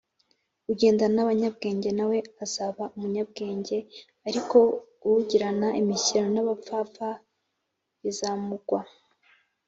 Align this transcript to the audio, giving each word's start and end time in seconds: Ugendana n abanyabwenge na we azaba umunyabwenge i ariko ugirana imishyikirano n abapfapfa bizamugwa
Ugendana 0.71 1.13
n 1.15 1.19
abanyabwenge 1.23 1.89
na 1.97 2.05
we 2.09 2.17
azaba 2.43 2.83
umunyabwenge 2.95 3.77
i 3.81 3.85
ariko 4.27 4.57
ugirana 5.17 5.67
imishyikirano 5.81 6.31
n 6.33 6.37
abapfapfa 6.43 7.09
bizamugwa 8.03 8.79